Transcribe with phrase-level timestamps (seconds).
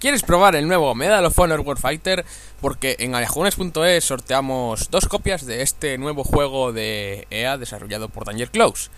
[0.00, 2.24] ¿Quieres probar el nuevo Medal of Honor Warfighter?
[2.60, 8.48] Porque en aliajunes.es sorteamos dos copias de este nuevo juego de EA desarrollado por Danger
[8.48, 8.90] Close.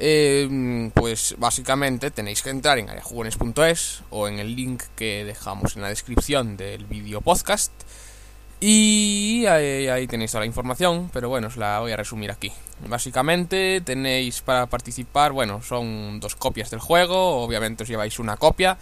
[0.00, 5.82] Eh, pues básicamente tenéis que entrar en aliajugones.es o en el link que dejamos en
[5.82, 7.70] la descripción del vídeo podcast
[8.58, 12.50] y ahí, ahí, tenéis toda la información, pero bueno, os la voy a resumir aquí.
[12.88, 18.78] Básicamente tenéis para participar, bueno, son dos copias del juego, obviamente os lleváis una copia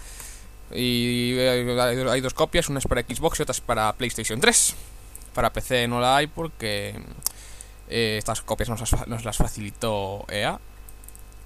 [0.74, 4.74] y hay dos copias, una es para Xbox y otra es para PlayStation 3.
[5.34, 6.94] Para PC no la hay porque
[7.88, 10.58] eh, estas copias nos las, nos las facilitó EA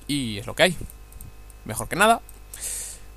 [0.07, 0.77] y es lo que hay.
[1.65, 2.21] Mejor que nada.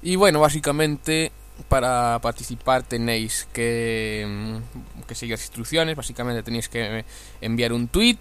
[0.01, 1.31] Y bueno, básicamente
[1.67, 5.95] para participar tenéis que, mm, que, seguir las instrucciones.
[5.95, 7.05] Básicamente tenéis que
[7.41, 8.19] enviar un tweet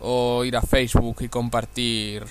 [0.00, 2.24] o ir a Facebook y compartir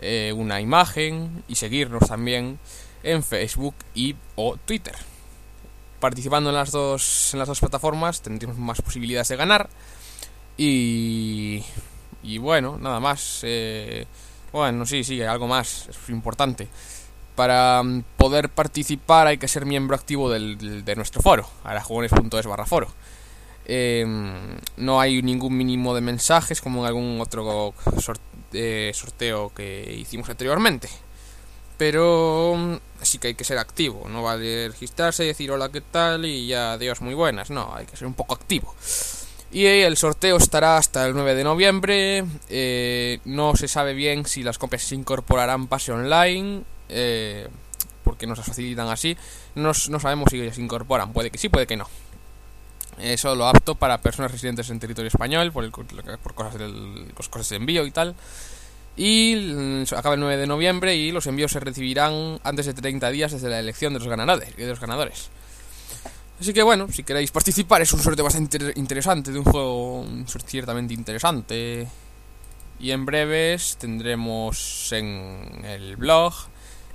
[0.00, 2.58] eh, una imagen y seguirnos también
[3.02, 4.94] en Facebook y o Twitter.
[6.00, 9.68] Participando en las dos en las dos plataformas tendremos más posibilidades de ganar
[10.56, 11.62] y
[12.22, 13.40] y bueno nada más.
[13.42, 14.06] Eh,
[14.52, 16.68] bueno sí sí algo más es importante
[17.36, 22.66] para mm, poder participar hay que ser miembro activo del, de nuestro foro, arajugones.es barra
[22.66, 22.88] foro.
[23.68, 24.06] Eh,
[24.76, 27.74] no hay ningún mínimo de mensajes como en algún otro
[28.52, 30.88] eh, sorteo que hicimos anteriormente.
[31.76, 35.82] Pero mm, sí que hay que ser activo, no vale registrarse y decir hola, ¿qué
[35.82, 36.24] tal?
[36.24, 37.50] y ya, adiós, muy buenas.
[37.50, 38.74] No, hay que ser un poco activo.
[39.52, 42.24] Y el sorteo estará hasta el 9 de noviembre.
[42.48, 47.48] Eh, no se sabe bien si las copias se incorporarán pase online eh,
[48.04, 49.16] porque nos facilitan así.
[49.54, 51.88] No, no sabemos si se incorporan, puede que sí, puede que no.
[52.98, 57.48] Eso lo apto para personas residentes en territorio español, por, el, por cosas, del, cosas
[57.50, 58.14] de envío y tal.
[58.96, 63.10] Y mm, acaba el 9 de noviembre y los envíos se recibirán antes de 30
[63.10, 64.56] días desde la elección de los ganadores.
[64.56, 65.28] De los ganadores.
[66.40, 70.06] Así que bueno, si queréis participar es un sorteo bastante interesante, de un juego
[70.46, 71.88] ciertamente interesante.
[72.78, 76.34] Y en breves tendremos en el blog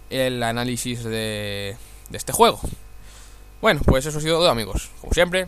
[0.09, 1.75] el análisis de,
[2.09, 2.59] de este juego.
[3.61, 4.89] Bueno, pues eso ha sido todo amigos.
[5.01, 5.47] Como siempre,